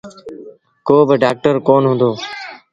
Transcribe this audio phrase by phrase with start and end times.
[0.87, 2.11] ڪو با ڊآڪٽر ڪونا هُݩدو۔